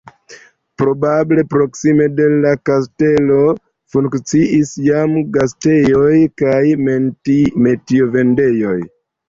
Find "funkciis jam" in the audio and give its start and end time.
3.97-5.15